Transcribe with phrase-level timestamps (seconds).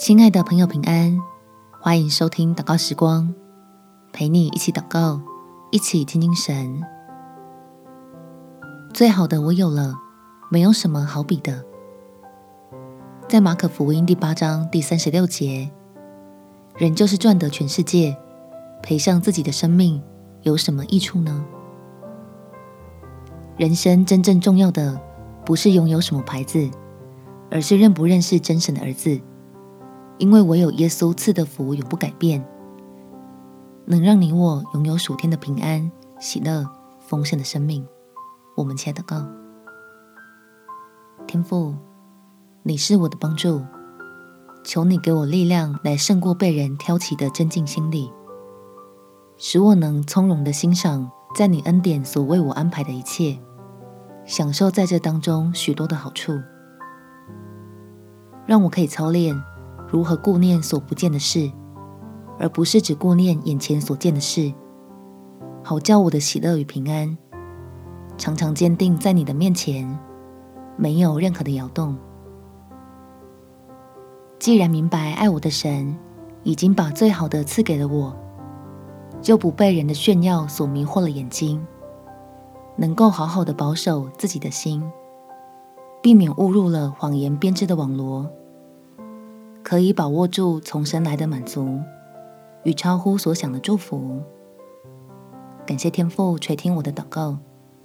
[0.00, 1.20] 亲爱的朋友，平安，
[1.78, 3.34] 欢迎收听祷告时光，
[4.14, 5.20] 陪你一起祷告，
[5.70, 6.82] 一起亲近神。
[8.94, 9.94] 最好的我有了，
[10.50, 11.62] 没有什么好比的。
[13.28, 15.70] 在马可福音第八章第三十六节，
[16.78, 18.16] 人就是赚得全世界，
[18.82, 20.02] 赔上自己的生命，
[20.40, 21.44] 有什么益处呢？
[23.58, 24.98] 人生真正重要的，
[25.44, 26.70] 不是拥有什么牌子，
[27.50, 29.20] 而是认不认识真神的儿子。
[30.20, 32.46] 因为唯有耶稣赐的福永不改变，
[33.86, 36.62] 能让你我拥有属天的平安、喜乐、
[36.98, 37.84] 丰盛的生命。
[38.54, 39.26] 我们且祷告：
[41.26, 41.74] 天父，
[42.62, 43.62] 你是我的帮助，
[44.62, 48.12] 求你给我力量来胜过被人挑起的争竞心理，
[49.38, 53.38] 使我能从容地欣赏在你恩典所为我安排的一切，
[54.26, 56.38] 享受在这当中许多的好处，
[58.44, 59.34] 让我可以操练。
[59.90, 61.50] 如何顾念所不见的事，
[62.38, 64.54] 而不是只顾念眼前所见的事，
[65.64, 67.18] 好叫我的喜乐与平安
[68.16, 69.98] 常常坚定在你的面前，
[70.76, 71.96] 没有任何的摇动。
[74.38, 75.96] 既然明白爱我的神
[76.44, 78.16] 已经把最好的赐给了我，
[79.20, 81.66] 就不被人的炫耀所迷惑了眼睛，
[82.76, 84.82] 能够好好的保守自己的心，
[86.00, 88.30] 避免误入了谎言编织的网罗。
[89.62, 91.80] 可以把握住从神来的满足
[92.64, 94.20] 与超乎所想的祝福。
[95.66, 97.38] 感谢天父垂听我的祷告，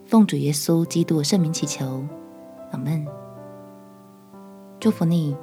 [0.06, 2.04] 奉主耶稣基督圣名祈求，
[2.72, 3.06] 阿门。
[4.80, 5.36] 祝福你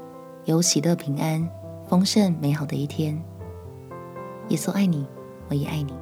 [0.44, 1.48] 有喜乐平安、
[1.86, 3.22] 丰盛美好的一天。
[4.48, 5.06] 耶稣爱你，
[5.48, 5.92] 我也爱你。